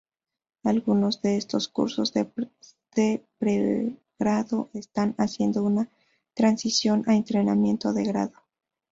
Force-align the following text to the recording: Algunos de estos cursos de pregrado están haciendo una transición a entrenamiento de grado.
Algunos 0.63 1.21
de 1.21 1.37
estos 1.37 1.67
cursos 1.67 2.11
de 2.11 2.25
pregrado 3.37 4.71
están 4.73 5.13
haciendo 5.19 5.61
una 5.61 5.89
transición 6.33 7.03
a 7.07 7.13
entrenamiento 7.15 7.93
de 7.93 8.05
grado. 8.05 8.33